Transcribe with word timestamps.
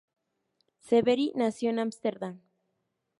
Savery 0.79 1.31
nació 1.35 1.69
en 1.69 1.77
Ámsterdam. 1.77 2.41